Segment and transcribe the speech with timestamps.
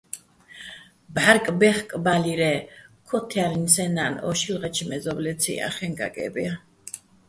[1.13, 2.59] ბჺარკბე́ხბალირ-ე́,
[3.07, 6.53] ქოთთჲალინო̆ სეჼ ნა́ნ ო შილღეჩო̆ მეზო́ბლეციჼ ჲახე́ჼ გაგე́ბ ჲაჼ.